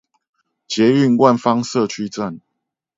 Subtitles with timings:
[0.67, 2.41] 捷運萬芳社區站